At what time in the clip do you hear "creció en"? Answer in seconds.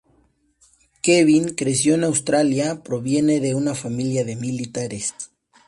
1.53-2.03